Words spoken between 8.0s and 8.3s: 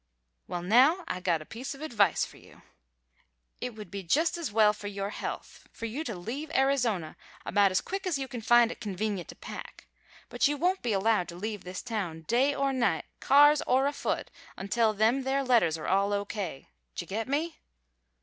as you